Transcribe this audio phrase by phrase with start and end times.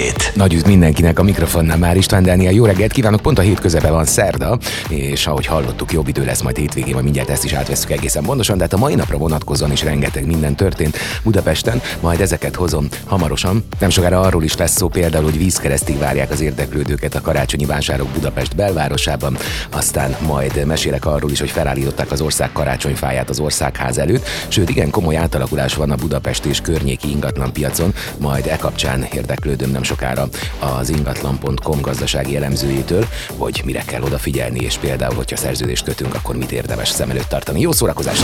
[0.00, 0.30] Update.
[0.34, 2.52] Nagy üdv mindenkinek a mikrofonnál már István Dániel.
[2.52, 6.42] Jó reggelt kívánok, pont a hét közepe van szerda, és ahogy hallottuk, jobb idő lesz
[6.42, 9.72] majd hétvégén, majd mindjárt ezt is átveszünk egészen pontosan, de hát a mai napra vonatkozóan
[9.72, 13.64] is rengeteg minden történt Budapesten, majd ezeket hozom hamarosan.
[13.78, 18.08] Nem sokára arról is lesz szó például, hogy vízkeresztig várják az érdeklődőket a karácsonyi vásárok
[18.08, 19.36] Budapest belvárosában,
[19.70, 24.90] aztán majd mesélek arról is, hogy felállították az ország karácsonyfáját az országház előtt, sőt igen
[24.90, 30.28] komoly átalakulás van a Budapest és környéki ingatlan piacon, majd e kapcsán érdeklődöm nem sokára
[30.58, 36.52] az ingatlan.com gazdasági elemzőjétől, hogy mire kell odafigyelni, és például, hogyha szerződést kötünk, akkor mit
[36.52, 37.60] érdemes szem előtt tartani.
[37.60, 38.22] Jó szórakozást!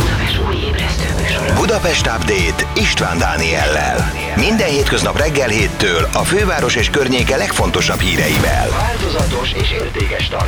[1.54, 4.12] Budapest Update István Dániellel.
[4.36, 8.68] Minden hétköznap reggel héttől a főváros és környéke legfontosabb híreivel.
[8.70, 10.45] Változatos és értékes tartalom.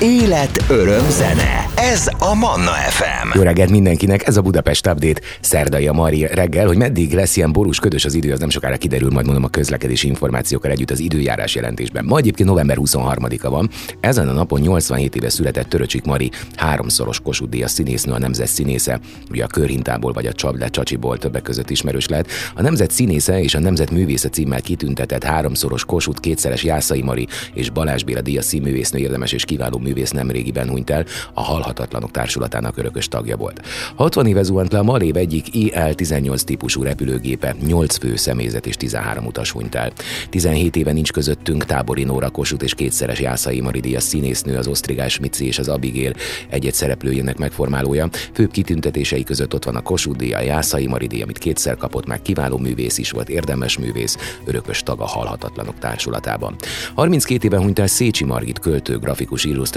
[0.00, 1.70] Élet, öröm, zene.
[1.74, 3.28] Ez a Manna FM.
[3.34, 7.52] Jó reggelt mindenkinek, ez a Budapest Update szerdai a Mari reggel, hogy meddig lesz ilyen
[7.52, 10.98] borús ködös az idő, az nem sokára kiderül, majd mondom a közlekedési információkkal együtt az
[10.98, 12.04] időjárás jelentésben.
[12.04, 13.70] Ma egyébként november 23-a van.
[14.00, 19.00] Ezen a napon 87 éve született Töröcsik Mari, háromszoros Kossuth Díjas színésznő, a nemzet színésze,
[19.30, 22.30] ugye a Körhintából vagy a Csable Csacsiból többek között ismerős lehet.
[22.54, 27.70] A nemzet színésze és a nemzet művésze címmel kitüntetett háromszoros Kossuth, kétszeres Jászai Mari és
[27.70, 33.08] Balázs Béla Díjas színművésznő érdemes és kiváló művész nemrégiben hunyt el, a Halhatatlanok Társulatának örökös
[33.08, 33.60] tagja volt.
[33.94, 39.26] 60 éve zuhant le a Malév egyik IL-18 típusú repülőgépe, 8 fő személyzet és 13
[39.26, 39.92] utas hunyt el.
[40.30, 45.18] 17 éve nincs közöttünk Tábori Nóra Kossuth és kétszeres Jászai Mari Díjas színésznő, az Osztrigás
[45.18, 46.12] Mici és az Abigail
[46.48, 48.08] egy-egy szereplőjének megformálója.
[48.32, 52.22] Főbb kitüntetései között ott van a Kossuth díja, Jászai Mari díj, amit kétszer kapott meg,
[52.22, 56.56] kiváló művész is volt, érdemes művész, örökös tag a Halhatatlanok társulatában.
[56.94, 59.75] 32 éven hunyt el Szécsi Margit költő, grafikus illusztrátor,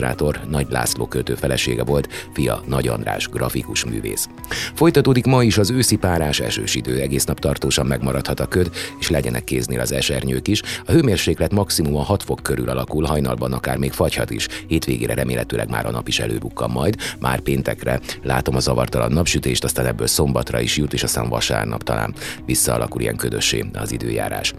[0.49, 4.29] Nagy László költő felesége volt, fia Nagy András grafikus művész.
[4.73, 9.09] Folytatódik ma is az őszi párás esős idő, egész nap tartósan megmaradhat a köd, és
[9.09, 10.61] legyenek kéznél az esernyők is.
[10.85, 14.47] A hőmérséklet maximum a 6 fok körül alakul, hajnalban akár még fagyhat is.
[14.67, 19.85] Hétvégére remélhetőleg már a nap is előbukkan majd, már péntekre látom a zavartalan napsütést, aztán
[19.85, 22.13] ebből szombatra is jut, és aztán vasárnap talán
[22.45, 24.53] visszaalakul ilyen ködössé az időjárás.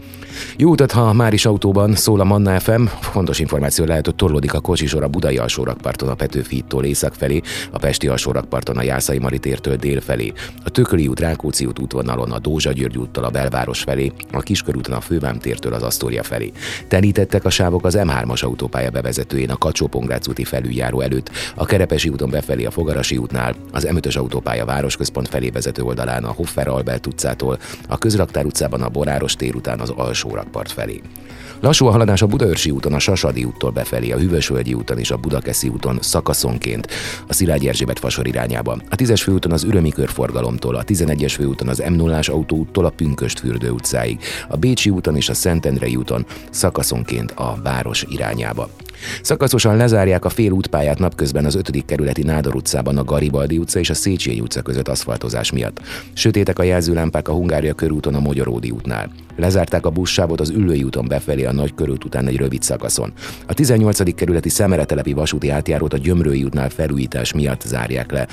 [0.57, 4.53] Jó utat, ha már is autóban szól a Manna FM, fontos információ lehet, hogy torlódik
[4.53, 9.75] a kocsisor a Budai alsórakparton a Petőfi-tól észak felé, a Pesti alsórakparton a Jászai Maritértől
[9.75, 10.33] dél felé,
[10.63, 14.95] a Tököli út, Rákóczi út útvonalon a Dózsa György úttól a belváros felé, a Kiskörúton
[14.95, 16.51] a Fővám tértől az Asztória felé.
[16.87, 19.89] Telítettek a sávok az M3-as autópálya bevezetőjén a kacsó
[20.29, 25.49] úti felüljáró előtt, a Kerepesi úton befelé a Fogarasi útnál, az M5-ös autópálya városközpont felé
[25.49, 30.33] vezető oldalán a Hoffer Albert utcától, a Közraktár utcában a Boráros tér után az alsó
[30.33, 31.01] rakpart felé.
[31.59, 35.17] Lassú a haladás a Budaörsi úton, a Sasadi úttól befelé, a Hűvösvölgyi úton és a
[35.17, 36.87] Budakeszi úton szakaszonként,
[37.27, 38.77] a Szilágyi Erzsébet fasor irányába.
[38.89, 43.39] A 10-es főúton az Ürömi körforgalomtól, a 11-es főúton az m 0 autóúttól a Pünköst
[43.39, 48.69] fürdő utcáig, a Bécsi úton és a Szentendrei úton szakaszonként a város irányába.
[49.21, 51.85] Szakaszosan lezárják a fél útpályát napközben az 5.
[51.85, 55.81] kerületi Nádor utcában a Garibaldi utca és a Széchenyi utca között aszfaltozás miatt.
[56.13, 59.09] Sötétek a jelzőlámpák a Hungária körúton a Magyaródi útnál.
[59.35, 63.13] Lezárták a buszsávot az Üllői úton befelé a nagy körút után egy rövid szakaszon.
[63.47, 64.15] A 18.
[64.15, 68.27] kerületi Szemeretelepi vasúti átjárót a Gyömrői útnál felújítás miatt zárják le.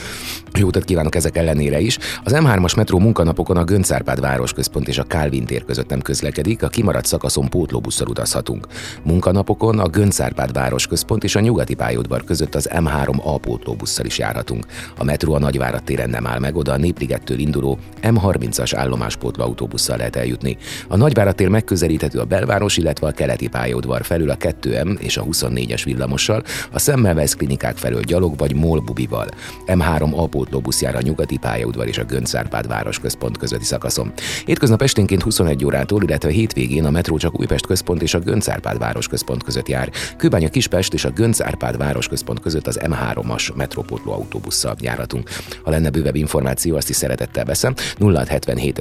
[0.59, 1.99] Jó utat kívánok ezek ellenére is.
[2.25, 6.69] Az M3-as metró munkanapokon a Göncárpád városközpont és a Kálvin tér között nem közlekedik, a
[6.69, 8.67] kimaradt szakaszon pótlóbusszal utazhatunk.
[9.03, 14.67] Munkanapokon a Göncárpád városközpont és a nyugati pályaudvar között az M3 pótlóbusszal is járhatunk.
[14.97, 19.97] A metró a Nagyvárad téren nem áll meg, oda a Népligettől induló M30-as állomáspótló autóbusszal
[19.97, 20.57] lehet eljutni.
[20.89, 25.25] A Nagyvárad tér megközelíthető a belváros, illetve a keleti pályaudvar felül a 2M és a
[25.25, 26.43] 24-es villamossal,
[26.73, 29.27] a Semmelweis klinikák felől gyalog vagy MOL bubival.
[29.67, 34.13] M3 apótlóbusz jár a nyugati pályaudvar és a Göncárpád városközpont közötti szakaszon.
[34.45, 39.43] Hétköznap esténként 21 órától, illetve hétvégén a metró csak Újpest központ és a Göncárpád városközpont
[39.43, 39.91] között jár.
[40.17, 45.31] Kőbánya Kispest és a Göncárpád városközpont között az M3-as metrópótló autóbusszal járhatunk.
[45.63, 47.75] Ha lenne bővebb információ, azt is szeretettel veszem.
[47.99, 48.77] 0677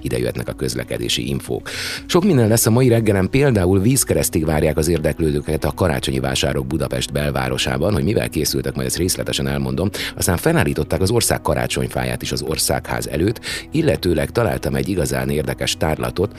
[0.00, 1.70] ide jöhetnek a közlekedési infók.
[2.06, 7.12] Sok minden lesz a mai reggelen, például vízkeresztig várják az érdeklődőket a karácsonyi vásárok Budapest
[7.12, 9.90] belvárosában, hogy mivel készültek, majd ezt részletesen elmondom.
[10.16, 13.40] Aztán felállították az ország karácsonyfáját is az országház előtt,
[13.70, 16.34] illetőleg találtam egy igazán érdekes tárlatot,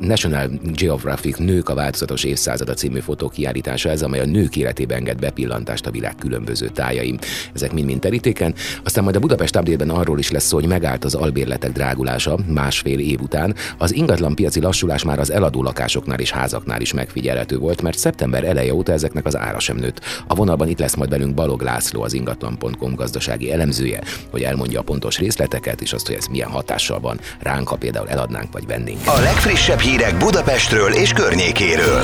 [0.00, 5.18] National Geographic Nők a változatos évszázada című című fotókiállítása ez, amely a nők életében enged
[5.18, 7.18] bepillantást a világ különböző tájaim.
[7.54, 8.54] Ezek mind-mind terítéken.
[8.84, 12.98] Aztán majd a Budapest update arról is lesz szó, hogy megállt az albérletek drágulása másfél
[12.98, 13.54] év után.
[13.78, 18.44] Az ingatlan piaci lassulás már az eladó lakásoknál és házaknál is megfigyelhető volt, mert szeptember
[18.44, 20.00] eleje óta ezeknek az ára sem nőtt.
[20.26, 24.00] A vonalban itt lesz majd velünk Balog László, az ingatlan.com gazdasági elemzője,
[24.30, 28.08] hogy elmondja a pontos részleteket és azt, hogy ez milyen hatással van ránk, ha például
[28.08, 29.06] eladnánk vagy vennénk.
[29.06, 32.02] A legfrissebb hírek Budapestről és környékéről.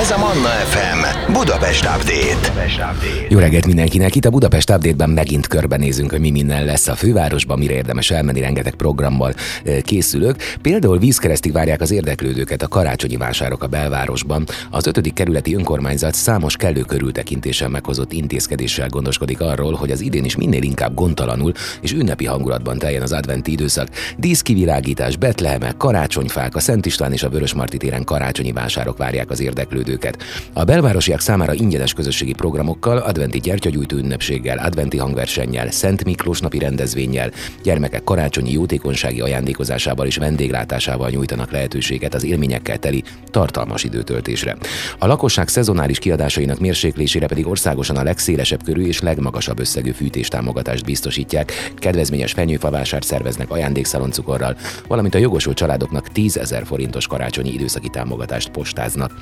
[0.00, 2.52] Ez a Manna FM Budapest Update.
[3.28, 4.14] Jó reggelt mindenkinek!
[4.14, 8.40] Itt a Budapest Update-ben megint körbenézünk, hogy mi minden lesz a fővárosban, mire érdemes elmenni,
[8.40, 9.34] rengeteg programmal
[9.64, 10.36] eh, készülök.
[10.62, 14.44] Például vízkeresztig várják az érdeklődőket a karácsonyi vásárok a belvárosban.
[14.70, 20.36] Az ötödik kerületi önkormányzat számos kellő körültekintéssel meghozott intézkedéssel gondoskodik arról, hogy az idén is
[20.36, 23.88] minél inkább gondtalanul és ünnepi hangulatban teljen az adventi időszak.
[24.16, 29.81] Díszkivilágítás, betlehemek, karácsonyfák, a Szent István és a Vörösmarty téren karácsonyi vásárok várják az érdeklődőket.
[30.52, 37.30] A belvárosiak számára ingyenes közösségi programokkal, adventi gyertyagyújtó ünnepséggel, adventi hangversennyel, Szent Miklós napi rendezvényel,
[37.62, 44.56] gyermekek karácsonyi jótékonysági ajándékozásával és vendéglátásával nyújtanak lehetőséget az élményekkel teli, tartalmas időtöltésre.
[44.98, 51.52] A lakosság szezonális kiadásainak mérséklésére pedig országosan a legszélesebb körű és legmagasabb összegű fűtéstámogatást biztosítják,
[51.78, 54.56] kedvezményes fenyőfavásárt szerveznek ajándékszaloncukorral,
[54.88, 59.12] valamint a jogosult családoknak 10 ezer forintos karácsonyi időszaki támogatást postáznak.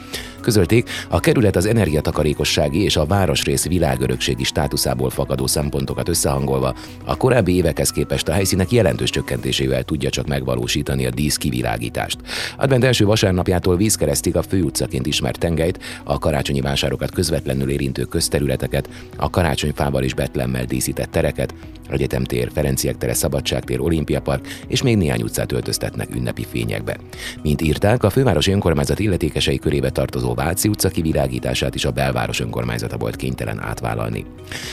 [0.51, 6.75] Közölték, a kerület az energiatakarékossági és a városrész világörökségi státuszából fakadó szempontokat összehangolva
[7.05, 12.19] a korábbi évekhez képest a helyszínek jelentős csökkentésével tudja csak megvalósítani a dísz kivilágítást.
[12.57, 19.31] Advent első vasárnapjától vízkeresztig a főutcaként ismert tengelyt, a karácsonyi vásárokat közvetlenül érintő közterületeket, a
[19.31, 21.55] karácsonyfával és betlemmel díszített tereket,
[21.91, 26.97] Egyetemtér, Ferenciek tere, Szabadságtér, Olimpiapark és még néhány utcát öltöztetnek ünnepi fényekbe.
[27.43, 32.97] Mint írták, a fővárosi önkormányzat illetékesei körébe tartozó Váci utca kivilágítását is a belváros önkormányzata
[32.97, 34.25] volt kénytelen átvállalni.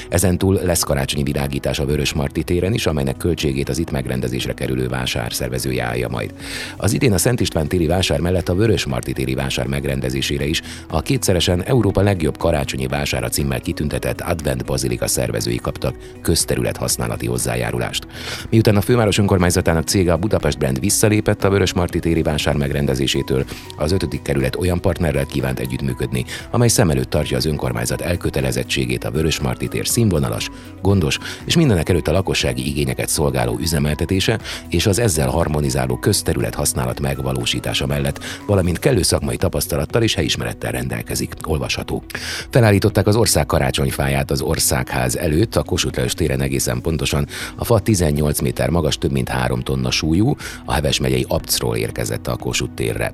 [0.10, 4.88] Ezentúl lesz karácsonyi világítás a Vörös Marti téren is, amelynek költségét az itt megrendezésre kerülő
[4.88, 6.34] vásár szervezője állja majd.
[6.78, 10.62] Az idén a Szent István téri vásár mellett a Vörös Marti téri vásár megrendezésére is
[10.90, 18.08] a kétszeresen Európa legjobb karácsonyi vására címmel kitüntetett Advent Bazilika szervezői kaptak közterület használati hozzájárulást.
[18.50, 23.46] Miután a főváros önkormányzatának cége a Budapest Brand visszalépett a Vörös Marti téri vásár megrendezésétől,
[23.78, 29.12] az ötödik kerület olyan partnerrel kívánt együttműködni, amely szem előtt tartja az önkormányzat elkötelezettségét a
[29.12, 30.50] Vörös Marti tér színvonalas,
[30.82, 34.40] gondos és mindenek előtt a lakossági igényeket szolgáló üzemeltetése
[34.70, 41.34] és az ezzel harmonizáló közterület használat megvalósítása mellett, valamint kellő szakmai tapasztalattal és helyismerettel rendelkezik.
[41.44, 42.04] Olvasható.
[42.50, 47.28] Felállították az ország karácsonyfáját az országház előtt, a Kossuth Lajos téren egészen pontosan.
[47.56, 52.28] A fa 18 méter magas, több mint 3 tonna súlyú, a Heves megyei Abcról érkezett
[52.28, 53.14] a Kossuth térre.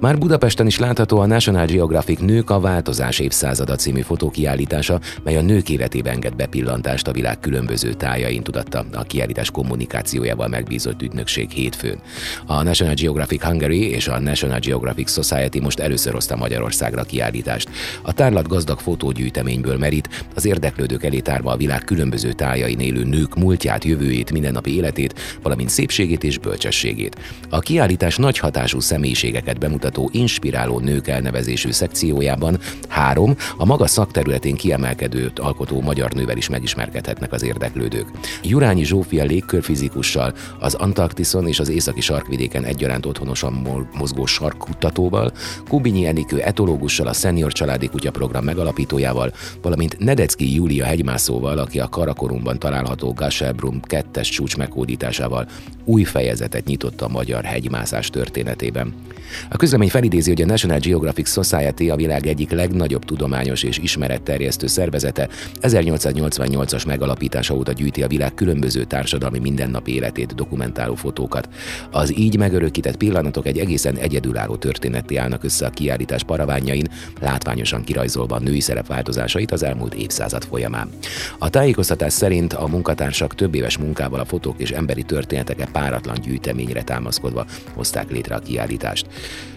[0.00, 5.42] Már Budapesten is látható a National Geographic Nők a Változás évszázada című fotókiállítása, mely a
[5.42, 11.98] nők életébe enged bepillantást a világ különböző tájain, tudatta a kiállítás kommunikációjával megbízott ügynökség hétfőn.
[12.46, 17.68] A National Geographic Hungary és a National Geographic Society most először hozta Magyarországra kiállítást.
[18.02, 23.34] A tárlat gazdag fotógyűjteményből merít, az érdeklődők elé tárva a világ különböző tájain élő nők
[23.34, 27.16] múltját, jövőjét, mindennapi életét, valamint szépségét és bölcsességét.
[27.50, 32.58] A kiállítás nagy hatású személyiségeket nőket bemutató Inspiráló Nők elnevezésű szekciójában
[32.88, 38.06] három a maga szakterületén kiemelkedőt alkotó magyar nővel is megismerkedhetnek az érdeklődők.
[38.42, 43.66] Jurányi Zsófia légkörfizikussal, az Antarktiszon és az északi sarkvidéken egyaránt otthonosan
[43.98, 45.32] mozgó sarkkutatóval,
[45.68, 49.32] Kubinyi Enikő etológussal, a Senior Családi Kutya program megalapítójával,
[49.62, 55.48] valamint Nedecki Júlia hegymászóval, aki a Karakorumban található Gasherbrum kettes csúcs meghódításával
[55.84, 58.94] új fejezetet nyitott a magyar hegymászás történetében.
[59.50, 64.66] A közlemény felidézi, hogy a National Geographic Society a világ egyik legnagyobb tudományos és ismeretterjesztő
[64.66, 65.28] szervezete
[65.60, 71.48] 1888-as megalapítása óta gyűjti a világ különböző társadalmi mindennapi életét dokumentáló fotókat.
[71.90, 76.88] Az így megörökített pillanatok egy egészen egyedülálló történeti állnak össze a kiállítás paraványain,
[77.20, 80.88] látványosan kirajzolva a női szerep változásait az elmúlt évszázad folyamán.
[81.38, 86.82] A tájékoztatás szerint a munkatársak több éves munkával a fotók és emberi történeteket páratlan gyűjteményre
[86.82, 89.06] támaszkodva hozták létre a kiállítást.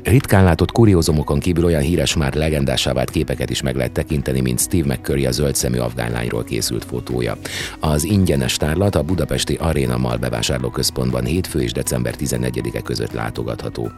[0.07, 4.59] Ritkán látott kuriózumokon kívül olyan híres már legendásá vált képeket is meg lehet tekinteni, mint
[4.59, 7.37] Steve McCurry a zöld szemű afgánlányról készült fotója.
[7.79, 13.91] Az ingyenes tárlat a budapesti Arena Mal bevásárlóközpontban hétfő és december 11-e között látogatható.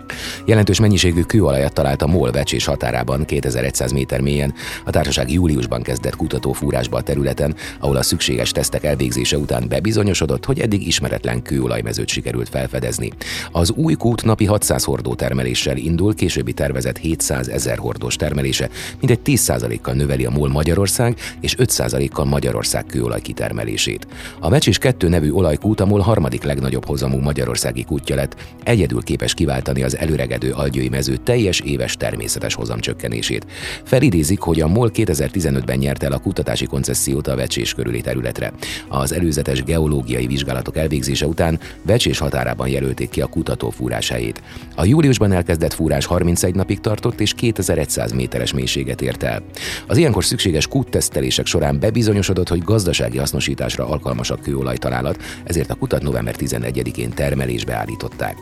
[0.46, 4.54] Jelentős mennyiségű kőolajat talált a MOL vecsés határában 2100 méter mélyen.
[4.86, 10.60] A társaság júliusban kezdett kutatófúrásba a területen, ahol a szükséges tesztek elvégzése után bebizonyosodott, hogy
[10.60, 13.12] eddig ismeretlen kőolajmezőt sikerült felfedezni.
[13.52, 18.70] Az új kút napi 600 hordó termelés termeléssel indul, későbbi tervezett 700 ezer hordós termelése
[19.00, 24.08] mintegy 10%-kal növeli a MOL Magyarország és 5%-kal Magyarország kőolaj kitermelését.
[24.40, 29.02] A Mecs és 2 nevű olajkút a MOL harmadik legnagyobb hozamú magyarországi kútja lett, egyedül
[29.02, 33.46] képes kiváltani az előregedő algyői mező teljes éves természetes hozamcsökkenését.
[33.84, 38.54] Felidézik, hogy a MOL 2015-ben nyerte el a kutatási koncesziót a Vecsés körüli területre.
[38.88, 44.42] Az előzetes geológiai vizsgálatok elvégzése után Vecsés határában jelölték ki a kutató fúrásáit.
[44.76, 49.42] A júliusban elkezdett fúrás 31 napig tartott és 2100 méteres mélységet ért el.
[49.88, 55.76] Az ilyenkor szükséges kúttesztelések során bebizonyosodott, hogy gazdasági hasznosításra alkalmas a kőolaj találat, ezért a
[55.76, 58.36] kutat november 11-én termelésbe állították.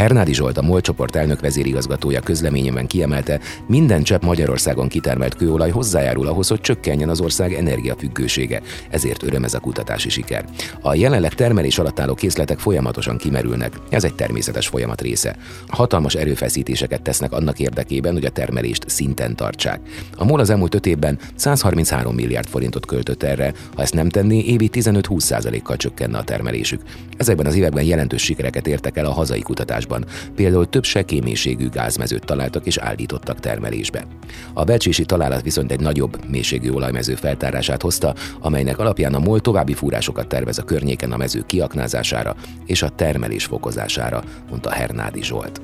[0.00, 6.26] Hernádi Zsolt, a MOL csoport elnök vezérigazgatója közleményében kiemelte, minden csepp Magyarországon kitermelt kőolaj hozzájárul
[6.26, 8.62] ahhoz, hogy csökkenjen az ország energiafüggősége.
[8.90, 10.44] Ezért öröm ez a kutatási siker.
[10.80, 13.72] A jelenleg termelés alatt álló készletek folyamatosan kimerülnek.
[13.88, 15.36] Ez egy természetes folyamat része.
[15.68, 19.80] Hatalmas erőfeszítéseket tesznek annak érdekében, hogy a termelést szinten tartsák.
[20.16, 24.38] A MOL az elmúlt öt évben 133 milliárd forintot költött erre, ha ezt nem tenné,
[24.38, 26.82] évi 15-20%-kal csökkenne a termelésük.
[27.16, 30.04] Ezekben az években jelentős sikereket értek el a hazai kutatásban.
[30.34, 34.06] Például több sekélymélységű gázmezőt találtak és állítottak termelésbe.
[34.52, 39.74] A becsési találat viszont egy nagyobb mélységű olajmező feltárását hozta, amelynek alapján a MOL további
[39.74, 45.60] fúrásokat tervez a környéken a mező kiaknázására és a termelés fokozására, mondta Hernádi Zsolt.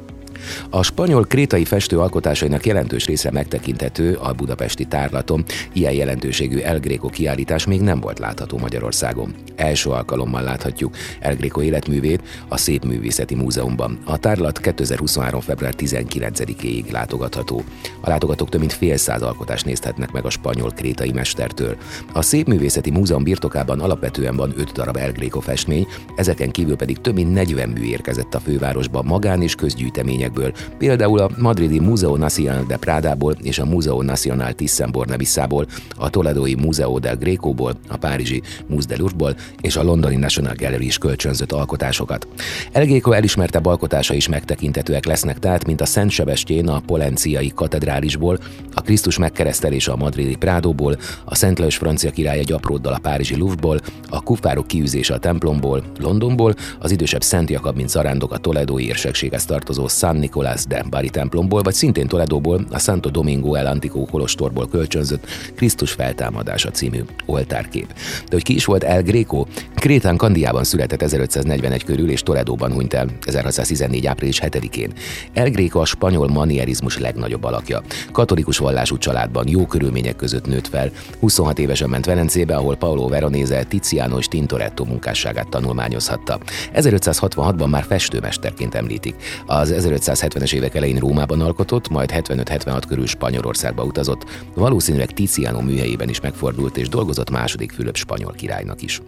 [0.71, 5.45] A spanyol krétai festő alkotásainak jelentős része megtekinthető a budapesti tárlaton.
[5.73, 9.35] Ilyen jelentőségű El Greco kiállítás még nem volt látható Magyarországon.
[9.57, 13.99] Első alkalommal láthatjuk El Greco életművét a Szép Művészeti Múzeumban.
[14.05, 15.41] A tárlat 2023.
[15.41, 17.65] február 19-ig látogatható.
[18.01, 21.77] A látogatók több mint fél száz alkotást nézhetnek meg a spanyol krétai mestertől.
[22.13, 27.01] A Szép Művészeti Múzeum birtokában alapvetően van 5 darab El Greco festmény, ezeken kívül pedig
[27.01, 32.17] több mint 40 mű érkezett a fővárosba magán és közgyűjtemények művekből, például a madridi Museo
[32.17, 35.67] Nacional de Prádából és a Museo Nacional Thyssen-Bornemisszából,
[35.97, 40.87] a toledói Museo del Grecoból, a párizsi Muse de Louvre-ból és a londoni National Gallery
[40.87, 42.27] is kölcsönzött alkotásokat.
[42.73, 48.39] El Greco elismertebb alkotása is megtekintetőek lesznek tehát, mint a Szent Sebestyén a Polenciai katedrálisból,
[48.75, 53.37] a Krisztus megkeresztelése a madridi Prádóból, a Szent Lajos francia király egy apróddal a párizsi
[53.37, 58.87] Louvre-ból, a kufárok kiűzése a templomból, Londonból, az idősebb Szent Jakab, mint zarándok a toledói
[58.87, 64.05] érsekséghez tartozó San Nicolás de Bari templomból, vagy szintén Toledóból, a Santo Domingo el Antico
[64.05, 67.87] kolostorból kölcsönzött Krisztus feltámadása című oltárkép.
[67.97, 69.45] De hogy ki is volt El Greco?
[69.75, 74.07] Krétán Kandiában született 1541 körül, és Toledóban hunyt el 1614.
[74.07, 74.93] április 7-én.
[75.33, 77.83] El Greco a spanyol manierizmus legnagyobb alakja.
[78.13, 80.91] Katolikus vallású családban jó körülmények között nőtt fel.
[81.21, 86.39] 26 évesen ment Velencébe, ahol Paolo Veronese Tiziano és Tintoretto munkásságát tanulmányozhatta.
[86.75, 89.15] 1566-ban már festőmesterként említik.
[89.47, 89.71] Az
[90.07, 94.25] 1570-es évek elején Rómában alkotott, majd 75-76 körül Spanyolországba utazott.
[94.55, 99.01] Valószínűleg Tiziano műhelyében is megfordult és dolgozott második Fülöp spanyol királynak is.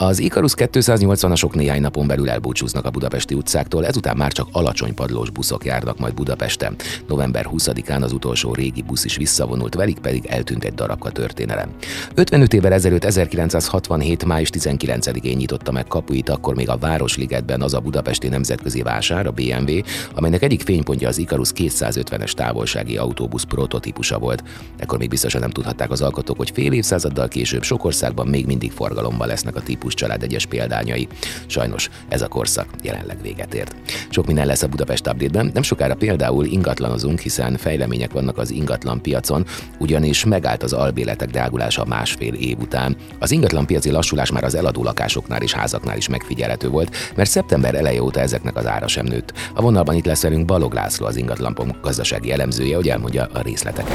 [0.00, 5.30] Az Icarus 280-asok néhány napon belül elbúcsúznak a budapesti utcáktól, ezután már csak alacsony padlós
[5.30, 6.76] buszok járnak majd Budapesten.
[7.06, 11.70] November 20-án az utolsó régi busz is visszavonult, velük pedig eltűnt egy darabka történelem.
[12.14, 14.24] 55 évvel ezelőtt 1967.
[14.24, 19.32] május 19-én nyitotta meg kapuit, akkor még a Városligetben az a budapesti nemzetközi vásár, a
[19.32, 19.80] BMW,
[20.14, 24.42] amelynek egyik fénypontja az Icarus 250-es távolsági autóbusz prototípusa volt.
[24.76, 28.72] Ekkor még biztosan nem tudhatták az alkotók, hogy fél évszázaddal később sok országban még mindig
[28.72, 31.08] forgalomban lesznek a típus család egyes példányai.
[31.46, 33.74] Sajnos ez a korszak jelenleg véget ért.
[34.08, 39.02] Sok minden lesz a Budapest update nem sokára például ingatlanozunk, hiszen fejlemények vannak az ingatlan
[39.02, 39.46] piacon,
[39.78, 42.96] ugyanis megállt az albéletek drágulása másfél év után.
[43.18, 47.74] Az ingatlan piaci lassulás már az eladó lakásoknál és házaknál is megfigyelhető volt, mert szeptember
[47.74, 49.32] eleje óta ezeknek az ára sem nőtt.
[49.54, 53.92] A vonalban itt lesz velünk Balog László, az ingatlan gazdasági elemzője, hogy elmondja a részleteket.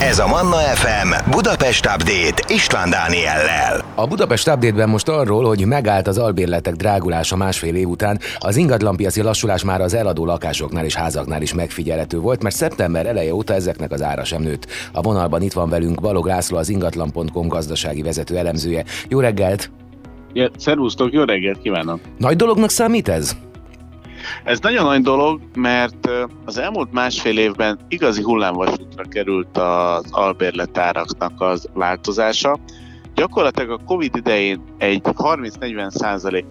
[0.00, 3.84] Ez a Manna FM Budapest Update István Dániellel.
[3.94, 8.56] A Budapest update Hírben most arról, hogy megállt az albérletek drágulása másfél év után, az
[8.56, 13.54] ingatlanpiaci lassulás már az eladó lakásoknál és házaknál is megfigyelhető volt, mert szeptember eleje óta
[13.54, 14.66] ezeknek az ára sem nőtt.
[14.92, 18.84] A vonalban itt van velünk Balog László, az ingatlan.com gazdasági vezető elemzője.
[19.08, 19.70] Jó reggelt!
[20.32, 22.00] Ja, szervusztok, jó reggelt kívánok!
[22.18, 23.36] Nagy dolognak számít ez?
[24.44, 26.10] Ez nagyon nagy dolog, mert
[26.44, 32.58] az elmúlt másfél évben igazi hullámvasútra került az albérletáraknak az változása
[33.20, 36.44] gyakorlatilag a Covid idején egy 30-40 százalék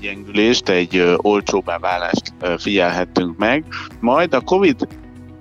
[0.00, 3.64] gyengülést, egy olcsóbbá válást figyelhettünk meg,
[4.00, 4.88] majd a Covid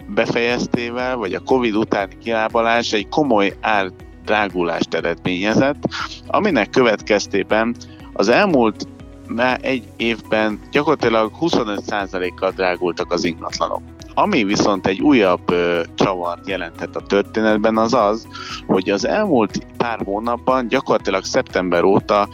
[0.08, 3.92] befejeztével, vagy a Covid utáni kilábalás egy komoly ár
[4.26, 5.84] drágulást eredményezett,
[6.28, 7.76] aminek következtében
[8.14, 8.88] az elmúlt
[9.28, 13.82] már egy évben gyakorlatilag 25%-kal drágultak az ingatlanok.
[14.18, 18.28] Ami viszont egy újabb ö, csavart jelenthet a történetben az az,
[18.68, 22.28] hogy az elmúlt pár hónapban, gyakorlatilag szeptember óta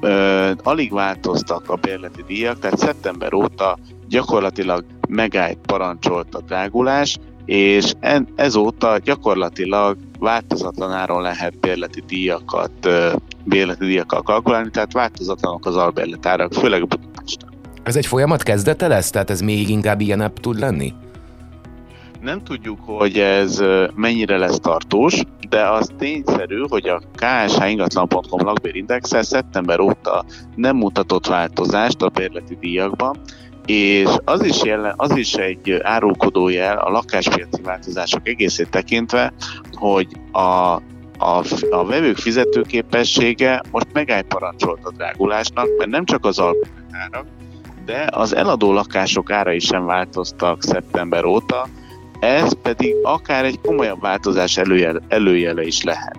[0.00, 7.92] ö, alig változtak a bérleti díjak, tehát szeptember óta gyakorlatilag megállt parancsolt a drágulás, és
[8.00, 12.88] en, ezóta gyakorlatilag változatlan áron lehet bérleti díjakat,
[13.44, 17.48] bérleti díjakkal kalkulálni, tehát változatlanok az albérletárak, főleg Budapesten.
[17.82, 19.10] Ez egy folyamat kezdete lesz?
[19.10, 20.92] Tehát ez még inkább ilyenebb tud lenni?
[22.20, 23.62] Nem tudjuk, hogy ez
[23.94, 30.24] mennyire lesz tartós, de az tényszerű, hogy a KSH ingatlan.com lakbérindexe szeptember óta
[30.54, 33.16] nem mutatott változást a bérleti díjakban,
[33.66, 39.32] és az is, jelen, az is egy árulkodó jel a lakáspiaci változások egészét tekintve,
[39.72, 40.40] hogy a,
[41.18, 44.22] a, a vevők fizetőképessége most megáll
[44.82, 47.26] a drágulásnak, mert nem csak az alapárak,
[47.84, 51.66] de az eladó lakások árai sem változtak szeptember óta,
[52.20, 56.18] ez pedig akár egy komolyabb változás előjele, előjele is lehet.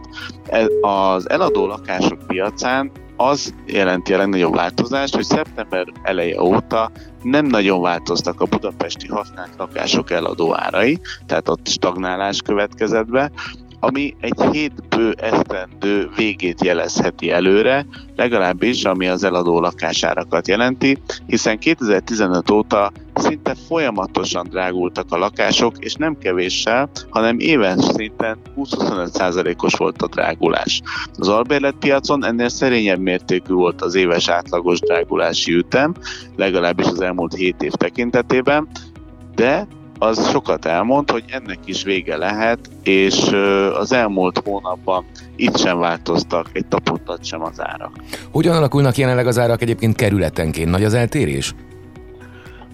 [0.81, 6.91] Az eladó lakások piacán az jelenti a legnagyobb változást, hogy szeptember eleje óta
[7.21, 13.31] nem nagyon változtak a budapesti használt lakások eladó árai, tehát ott stagnálás következett be,
[13.83, 17.85] ami egy hét bő esztendő végét jelezheti előre,
[18.15, 25.93] legalábbis ami az eladó lakásárakat jelenti, hiszen 2015 óta szinte folyamatosan drágultak a lakások, és
[25.93, 30.81] nem kevéssel, hanem éves szinten 20-25%-os volt a drágulás.
[31.17, 35.93] Az albérletpiacon ennél szerényebb mértékű volt az éves átlagos drágulási ütem,
[36.35, 38.67] legalábbis az elmúlt 7 év tekintetében,
[39.35, 39.67] de
[40.03, 43.31] az sokat elmond, hogy ennek is vége lehet, és
[43.79, 45.05] az elmúlt hónapban
[45.35, 47.91] itt sem változtak egy tapottat sem az árak.
[48.31, 50.69] Hogyan alakulnak jelenleg az árak egyébként kerületenként?
[50.69, 51.55] Nagy az eltérés?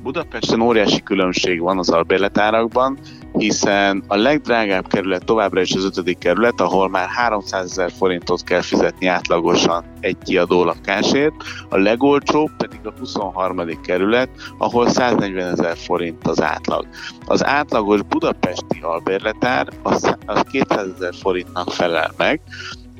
[0.03, 2.97] Budapesten óriási különbség van az albérletárakban,
[3.37, 8.61] hiszen a legdrágább kerület továbbra is az ötödik kerület, ahol már 300 ezer forintot kell
[8.61, 11.33] fizetni átlagosan egy kiadó lakásért,
[11.69, 13.81] a legolcsóbb pedig a 23.
[13.81, 16.87] kerület, ahol 140 ezer forint az átlag.
[17.25, 22.41] Az átlagos budapesti albérletár az, az 200 ezer forintnak felel meg,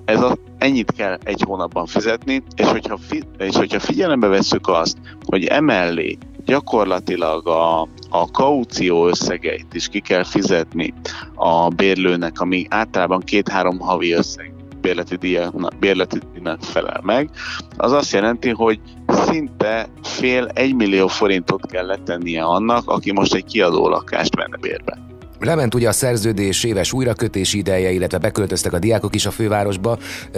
[0.06, 4.98] ez a, ennyit kell egy hónapban fizetni, és hogyha, fi, és hogyha figyelembe vesszük azt,
[5.25, 6.17] hogy emellé
[6.48, 10.93] gyakorlatilag a, a kaució összegeit is ki kell fizetni
[11.36, 17.30] a bérlőnek, ami általában két-három havi összeg bérleti díjnak, bérleti díjnak felel meg,
[17.78, 23.45] az azt jelenti, hogy szinte fél egy millió forintot kell letennie annak, aki most egy
[23.45, 24.98] kiadó lakást venne bérbe.
[25.39, 29.98] Lement ugye a szerződés éves újrakötési ideje, illetve beköltöztek a diákok is a fővárosba.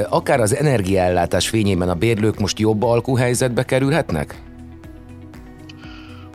[0.09, 4.48] Akár az energiaellátás fényében a bérlők most jobb alkuhelyzetbe kerülhetnek?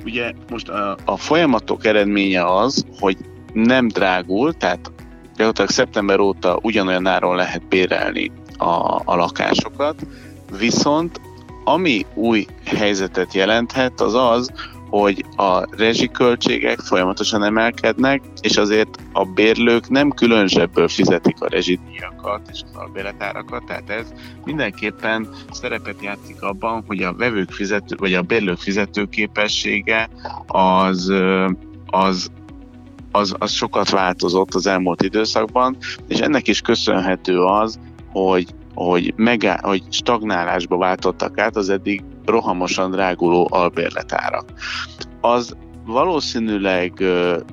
[0.05, 3.17] Ugye most a, a folyamatok eredménye az, hogy
[3.53, 4.93] nem drágul, tehát
[5.29, 10.07] gyakorlatilag szeptember óta ugyanolyan áron lehet bérelni a, a lakásokat,
[10.59, 11.21] viszont
[11.65, 14.51] ami új helyzetet jelenthet, az az,
[14.91, 22.61] hogy a rezsiköltségek folyamatosan emelkednek, és azért a bérlők nem különösebből fizetik a rezsidíjakat és
[22.65, 24.13] az albérletárakat, tehát ez
[24.45, 30.09] mindenképpen szerepet játszik abban, hogy a vevők fizető, vagy a bérlők fizetőképessége
[30.47, 31.13] az,
[31.87, 32.31] az
[33.17, 35.77] az, az sokat változott az elmúlt időszakban,
[36.09, 37.79] és ennek is köszönhető az,
[38.13, 44.53] hogy hogy, megáll, hogy stagnálásba váltottak át az eddig rohamosan dráguló albérletárak.
[45.21, 45.57] Az
[45.87, 47.03] valószínűleg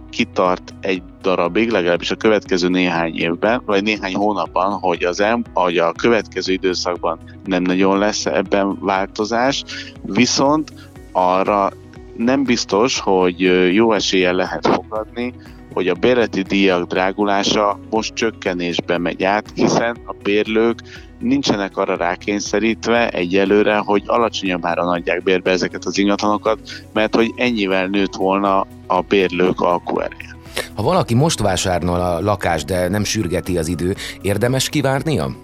[0.09, 5.77] kitart egy darabig, legalábbis a következő néhány évben, vagy néhány hónapban, hogy, az el, hogy
[5.77, 9.63] a következő időszakban nem nagyon lesz ebben változás,
[10.01, 10.73] viszont
[11.11, 11.71] arra
[12.17, 13.39] nem biztos, hogy
[13.73, 15.33] jó eséllyel lehet fogadni,
[15.73, 20.81] hogy a bérleti díjak drágulása most csökkenésbe megy át, hiszen a bérlők
[21.21, 26.59] nincsenek arra rákényszerítve egyelőre, hogy alacsonyabb áron adják bérbe ezeket az ingatlanokat,
[26.93, 30.35] mert hogy ennyivel nőtt volna a bérlők alkuereje.
[30.75, 35.35] Ha valaki most vásárol a lakást, de nem sürgeti az idő, érdemes kivárnia?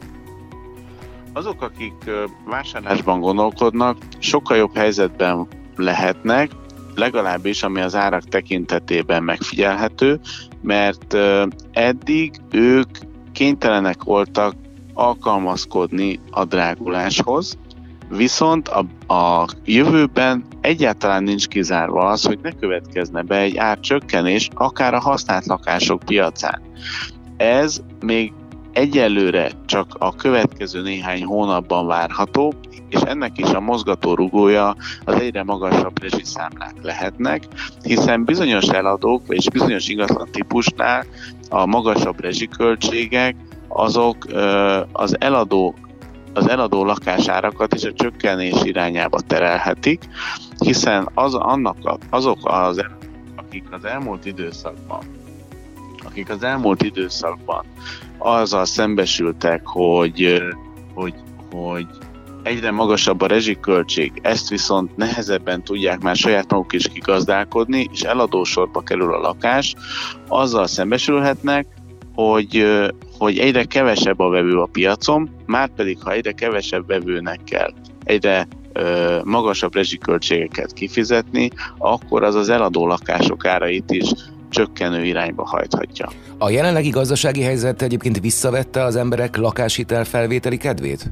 [1.33, 1.93] Azok, akik
[2.45, 6.51] vásárlásban gondolkodnak, sokkal jobb helyzetben lehetnek,
[6.95, 10.19] legalábbis ami az árak tekintetében megfigyelhető,
[10.61, 11.17] mert
[11.71, 12.89] eddig ők
[13.31, 14.53] kénytelenek voltak
[14.97, 17.57] alkalmazkodni a dráguláshoz,
[18.09, 24.93] viszont a, a jövőben egyáltalán nincs kizárva az, hogy ne következne be egy árcsökkenés akár
[24.93, 26.61] a használt lakások piacán.
[27.37, 28.33] Ez még
[28.73, 32.53] egyelőre csak a következő néhány hónapban várható,
[32.89, 37.43] és ennek is a mozgató rugója az egyre magasabb rezsiszámlák lehetnek,
[37.83, 41.05] hiszen bizonyos eladók és bizonyos ingatlan típusnál
[41.49, 43.35] a magasabb rezsiköltségek
[43.67, 44.25] azok
[44.91, 45.75] az eladó
[46.33, 50.03] az eladó lakásárakat is a csökkenés irányába terelhetik,
[50.57, 51.77] hiszen az, annak,
[52.09, 52.85] azok az,
[53.35, 54.99] akik az elmúlt időszakban
[56.17, 57.65] akik az elmúlt időszakban
[58.17, 60.43] azzal szembesültek, hogy,
[60.93, 61.13] hogy,
[61.51, 61.87] hogy
[62.43, 68.81] egyre magasabb a rezsiköltség, ezt viszont nehezebben tudják már saját maguk is kigazdálkodni, és eladósorba
[68.81, 69.75] kerül a lakás,
[70.27, 71.67] azzal szembesülhetnek,
[72.23, 72.65] hogy,
[73.17, 78.47] hogy egyre kevesebb a vevő a piacon, már pedig ha egyre kevesebb vevőnek kell egyre
[78.73, 84.09] ö, magasabb rezsiköltségeket kifizetni, akkor az az eladó lakások árait is
[84.49, 86.09] csökkenő irányba hajthatja.
[86.37, 91.11] A jelenlegi gazdasági helyzet egyébként visszavette az emberek lakáshitel felvételi kedvét?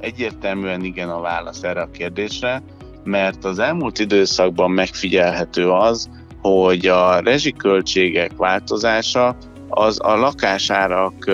[0.00, 2.62] Egyértelműen igen a válasz erre a kérdésre,
[3.04, 6.08] mert az elmúlt időszakban megfigyelhető az,
[6.46, 9.36] hogy a rezsiköltségek változása
[9.68, 11.30] az a lakásárak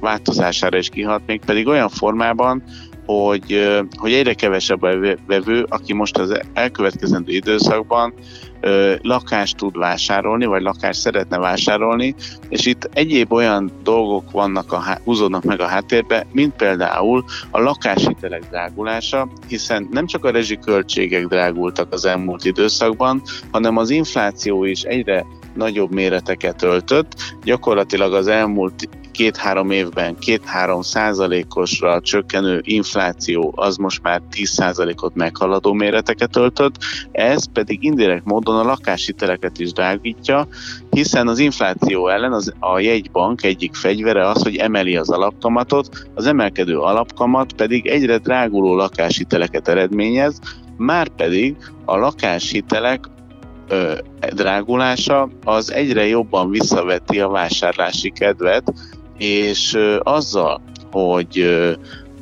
[0.00, 2.62] változására is kihat, még pedig olyan formában,
[3.06, 8.14] hogy, hogy egyre kevesebb a vevő, aki most az elkövetkezendő időszakban
[9.02, 12.14] lakást tud vásárolni, vagy lakást szeretne vásárolni,
[12.48, 18.42] és itt egyéb olyan dolgok vannak a, húzódnak meg a háttérbe, mint például a lakáshitelek
[18.50, 25.26] drágulása, hiszen nem csak a rezsiköltségek drágultak az elmúlt időszakban, hanem az infláció is egyre
[25.54, 27.12] nagyobb méreteket öltött.
[27.44, 28.88] Gyakorlatilag az elmúlt
[29.18, 36.74] két-három évben két-három százalékosra csökkenő infláció az most már 10 százalékot meghaladó méreteket öltött,
[37.12, 40.48] ez pedig indirekt módon a lakáshiteleket is drágítja,
[40.90, 46.26] hiszen az infláció ellen az, a jegybank egyik fegyvere az, hogy emeli az alapkamatot, az
[46.26, 50.38] emelkedő alapkamat pedig egyre dráguló lakáshiteleket eredményez,
[50.76, 53.04] már pedig a lakáshitelek
[53.68, 53.92] ö,
[54.34, 58.72] drágulása az egyre jobban visszaveti a vásárlási kedvet,
[59.18, 61.58] és azzal, hogy,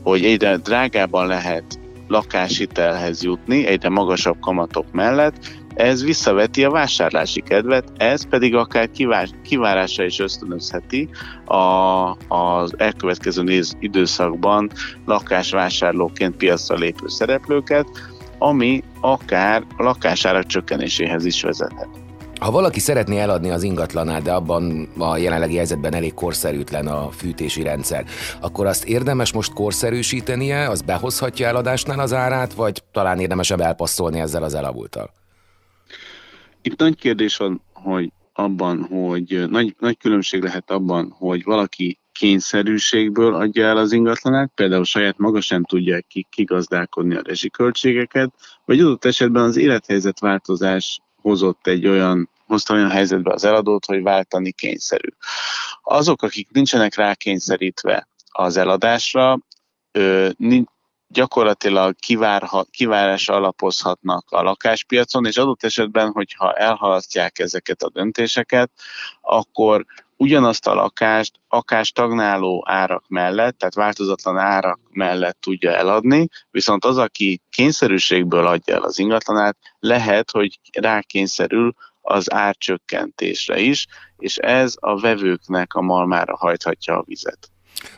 [0.02, 1.64] hogy egyre drágában lehet
[2.08, 5.34] lakáshitelhez jutni, egyre magasabb kamatok mellett,
[5.76, 11.08] ez visszaveti a vásárlási kedvet, ez pedig akár kivár, kivárásra is ösztönözheti
[11.44, 11.56] a,
[12.28, 14.70] az elkövetkező néz, időszakban
[15.04, 17.86] lakásvásárlóként piacra lépő szereplőket,
[18.38, 22.05] ami akár lakásárak csökkenéséhez is vezethet.
[22.40, 27.62] Ha valaki szeretné eladni az ingatlanát, de abban a jelenlegi helyzetben elég korszerűtlen a fűtési
[27.62, 28.04] rendszer,
[28.40, 34.42] akkor azt érdemes most korszerűsítenie, az behozhatja eladásnál az árát, vagy talán érdemesebb elpasszolni ezzel
[34.42, 35.10] az elavultal?
[36.62, 43.34] Itt nagy kérdés van, hogy abban, hogy nagy, nagy különbség lehet abban, hogy valaki kényszerűségből
[43.34, 45.98] adja el az ingatlanát, például saját maga sem tudja
[46.30, 48.32] kigazdálkodni a rezsiköltségeket,
[48.64, 54.02] vagy adott esetben az élethelyzet változás hozott egy olyan hozta olyan helyzetbe az eladót, hogy
[54.02, 55.08] váltani kényszerű.
[55.82, 59.38] Azok, akik nincsenek rákényszerítve az eladásra,
[59.92, 60.28] ö,
[61.08, 68.70] gyakorlatilag kivárha, kivárásra alapozhatnak a lakáspiacon, és adott esetben, hogyha elhalasztják ezeket a döntéseket,
[69.20, 69.84] akkor
[70.16, 76.98] ugyanazt a lakást akár stagnáló árak mellett, tehát változatlan árak mellett tudja eladni, viszont az,
[76.98, 83.86] aki kényszerűségből adja el az ingatlanát, lehet, hogy rákényszerül az árcsökkentésre is,
[84.18, 87.50] és ez a vevőknek a malmára hajthatja a vizet.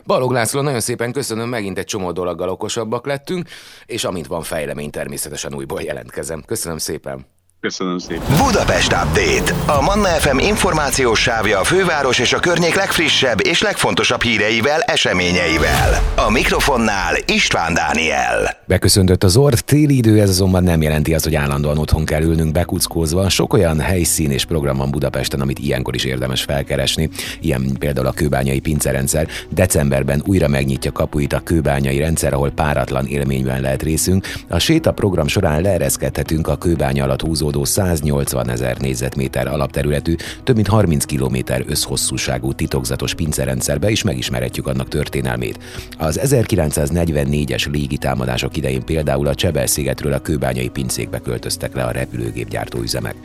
[0.05, 3.49] Balog László, nagyon szépen köszönöm, megint egy csomó dologgal okosabbak lettünk,
[3.85, 6.43] és amint van fejlemény, természetesen újból jelentkezem.
[6.45, 7.38] Köszönöm szépen!
[7.61, 8.23] Köszönöm szépen.
[8.45, 9.71] Budapest Update.
[9.79, 16.01] A Manna FM információs sávja a főváros és a környék legfrissebb és legfontosabb híreivel, eseményeivel.
[16.15, 18.57] A mikrofonnál István Dániel.
[18.67, 22.51] Beköszöntött az ort, téli idő, ez azonban nem jelenti azt, hogy állandóan otthon kell ülnünk
[22.51, 23.29] bekuckózva.
[23.29, 27.09] Sok olyan helyszín és program van Budapesten, amit ilyenkor is érdemes felkeresni.
[27.41, 29.27] Ilyen például a kőbányai pincerendszer.
[29.49, 34.27] Decemberben újra megnyitja kapuit a kőbányai rendszer, ahol páratlan élményben lehet részünk.
[34.49, 40.55] A séta program során leereszkedhetünk a kőbánya alatt húzó húzódó 180 ezer négyzetméter alapterületű, több
[40.55, 41.35] mint 30 km
[41.67, 45.59] összhosszúságú titokzatos pincerendszerbe is megismerhetjük annak történelmét.
[45.97, 53.15] Az 1944-es légitámadások idején például a Csebel-szigetről a kőbányai pincékbe költöztek le a repülőgépgyártó üzemek.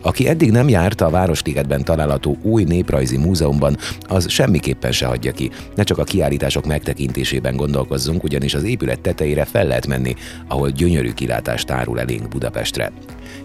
[0.00, 5.50] Aki eddig nem járt a Városligetben található új néprajzi múzeumban, az semmiképpen se hagyja ki.
[5.74, 10.14] Ne csak a kiállítások megtekintésében gondolkozzunk, ugyanis az épület tetejére fel lehet menni,
[10.48, 12.92] ahol gyönyörű kilátást tárul elénk Budapestre.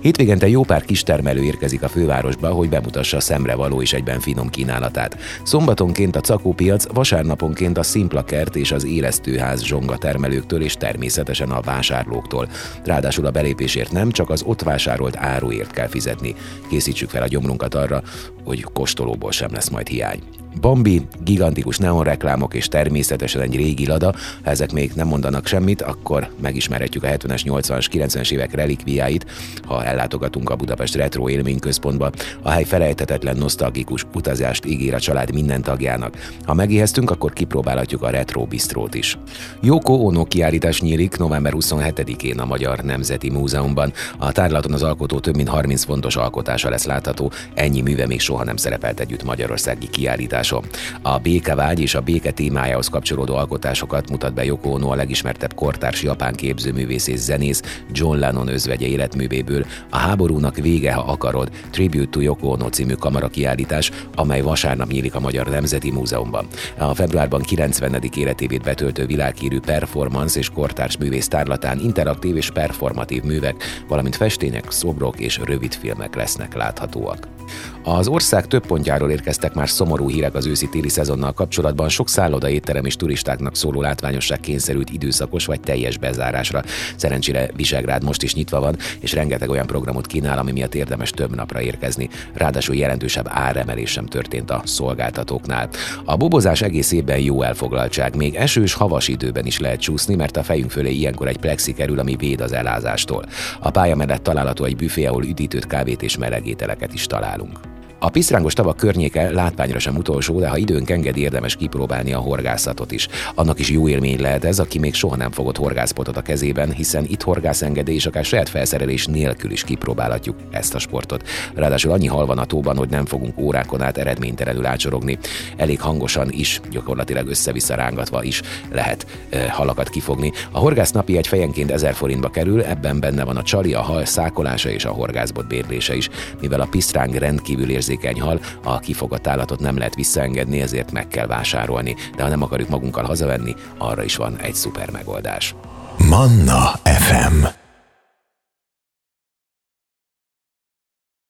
[0.02, 4.49] Hétvégén Évvégente jó pár kistermelő érkezik a fővárosba, hogy bemutassa a szemrevaló és egyben finom
[4.49, 5.17] kínálatát.
[5.43, 12.49] Szombatonként a cakópiac, vasárnaponként a szimplakert és az élesztőház zsonga termelőktől és természetesen a vásárlóktól.
[12.83, 16.35] Ráadásul a belépésért nem, csak az ott vásárolt áruért kell fizetni.
[16.69, 18.03] Készítsük fel a gyomrunkat arra,
[18.43, 20.19] hogy kóstolóból sem lesz majd hiány.
[20.61, 26.29] Bambi, gigantikus neonreklámok és természetesen egy régi lada, ha ezek még nem mondanak semmit, akkor
[26.41, 29.25] megismerhetjük a 70-es, 80-as, 90-es évek relikviáit,
[29.65, 32.11] ha ellátogatunk a Budapest Retro Élményközpontba.
[32.41, 36.15] A hely felejthetetlen nosztalgikus utazást ígér a család minden tagjának.
[36.45, 39.17] Ha megéheztünk, akkor kipróbálhatjuk a Retro Bistrót is.
[39.61, 43.93] Yoko Ono kiállítás nyílik november 27-én a Magyar Nemzeti Múzeumban.
[44.17, 48.43] A tárlaton az alkotó több mint 30 fontos alkotása lesz látható, ennyi műve még soha
[48.43, 50.63] nem szerepelt együtt magyarországi kiállítás alkotásom.
[51.01, 56.03] A békevágy és a béke témájához kapcsolódó alkotásokat mutat be Yoko Ono a legismertebb kortárs
[56.03, 62.21] japán képzőművész és zenész John Lennon özvegye életművéből a háborúnak vége, ha akarod, Tribute to
[62.21, 66.47] Yoko Ono című kamarakiállítás, amely vasárnap nyílik a Magyar Nemzeti Múzeumban.
[66.77, 68.01] A februárban 90.
[68.15, 73.55] életévét betöltő világhírű performance és kortárs művész tárlatán interaktív és performatív művek,
[73.88, 77.37] valamint festények, szobrok és rövidfilmek lesznek láthatóak.
[77.83, 82.86] Az ország több pontjáról érkeztek már szomorú hírek az őszi-téli szezonnal kapcsolatban, sok szálloda, étterem
[82.86, 86.63] és turistáknak szóló látványosság kényszerült időszakos vagy teljes bezárásra.
[86.95, 91.36] Szerencsére Visegrád most is nyitva van, és rengeteg olyan programot kínál, ami miatt érdemes több
[91.36, 92.10] napra érkezni.
[92.33, 95.69] Ráadásul jelentősebb áremelés sem történt a szolgáltatóknál.
[96.05, 100.43] A bobozás egész évben jó elfoglaltság, még esős, havas időben is lehet csúszni, mert a
[100.43, 103.25] fejünk fölé ilyenkor egy plexi kerül, ami véd az elázástól.
[103.60, 107.07] A pálya mellett található egy büfé, ahol üdítőt, kávét és melegételeket is
[107.38, 107.76] Abteilung.
[107.99, 112.91] A pisztrángos tavak környéke látványra sem utolsó, de ha időnk engedi, érdemes kipróbálni a horgászatot
[112.91, 113.07] is.
[113.36, 117.05] Annak is jó élmény lehet ez, aki még soha nem fogott horgászpotot a kezében, hiszen
[117.07, 121.27] itt horgászengedély és akár saját felszerelés nélkül is kipróbálhatjuk ezt a sportot.
[121.55, 125.17] Ráadásul annyi hal van a tóban, hogy nem fogunk órákon át eredménytelenül ácsorogni.
[125.55, 130.31] Elég hangosan is, gyakorlatilag össze-vissza rángatva is lehet e, halakat kifogni.
[130.51, 134.05] A horgász napi egy fejenként 1000 forintba kerül, ebben benne van a csali, a hal
[134.05, 136.10] szákolása és a horgászbot bérlése is,
[136.41, 141.28] mivel a pisztráng rendkívül érzékeny hal, a kifogott állatot nem lehet visszaengedni, ezért meg kell
[141.28, 141.95] vásárolni.
[142.15, 145.56] De ha nem akarjuk magunkkal hazavenni, arra is van egy szuper megoldás.
[145.97, 147.66] Manna FM